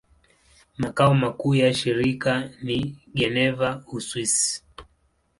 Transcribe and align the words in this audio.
Makao 0.77 1.13
makuu 1.13 1.55
ya 1.55 1.73
shirika 1.73 2.49
ni 2.63 3.01
Geneva, 3.13 3.83
Uswisi. 3.91 4.63